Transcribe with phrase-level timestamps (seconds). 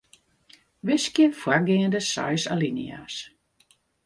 [0.87, 3.15] Wiskje foargeande seis alinea's.